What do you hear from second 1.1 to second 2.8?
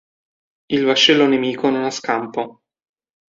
nemico non ha scampo.